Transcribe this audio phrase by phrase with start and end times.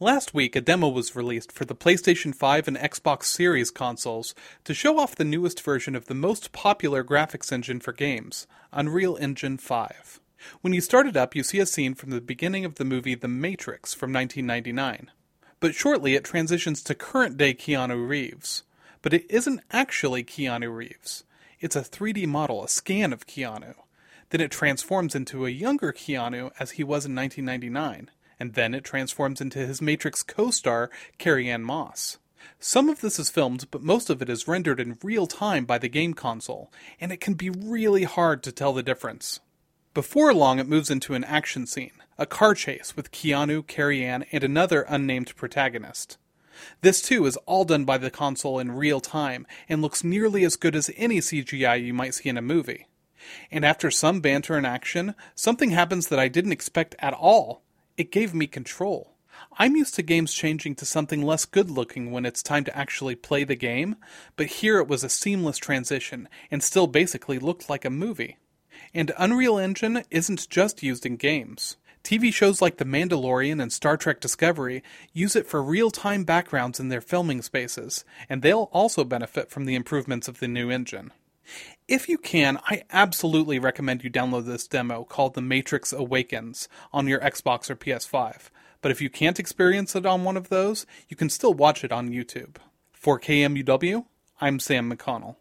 [0.00, 4.32] Last week, a demo was released for the PlayStation 5 and Xbox Series consoles
[4.62, 9.16] to show off the newest version of the most popular graphics engine for games, Unreal
[9.16, 10.20] Engine 5.
[10.60, 13.16] When you start it up, you see a scene from the beginning of the movie
[13.16, 15.10] The Matrix from 1999.
[15.58, 18.62] But shortly it transitions to current day Keanu Reeves.
[19.02, 21.24] But it isn't actually Keanu Reeves.
[21.58, 23.74] It's a 3D model, a scan of Keanu.
[24.30, 28.84] Then it transforms into a younger Keanu as he was in 1999 and then it
[28.84, 32.18] transforms into his Matrix co star, Carrie Ann Moss.
[32.60, 35.78] Some of this is filmed, but most of it is rendered in real time by
[35.78, 39.40] the game console, and it can be really hard to tell the difference.
[39.94, 44.24] Before long, it moves into an action scene, a car chase with Keanu, Carrie Ann,
[44.32, 46.18] and another unnamed protagonist.
[46.80, 50.56] This too is all done by the console in real time and looks nearly as
[50.56, 52.86] good as any CGI you might see in a movie.
[53.50, 57.62] And after some banter and action, something happens that I didn't expect at all.
[57.98, 59.10] It gave me control.
[59.58, 63.16] I'm used to games changing to something less good looking when it's time to actually
[63.16, 63.96] play the game,
[64.36, 68.36] but here it was a seamless transition and still basically looked like a movie.
[68.94, 71.76] And Unreal Engine isn't just used in games.
[72.04, 76.78] TV shows like The Mandalorian and Star Trek Discovery use it for real time backgrounds
[76.78, 81.12] in their filming spaces, and they'll also benefit from the improvements of the new engine.
[81.86, 87.06] If you can, I absolutely recommend you download this demo called The Matrix Awakens on
[87.06, 88.50] your Xbox or PS5.
[88.80, 91.92] But if you can't experience it on one of those, you can still watch it
[91.92, 92.56] on YouTube.
[92.92, 94.04] For KMUW,
[94.40, 95.36] I'm Sam McConnell.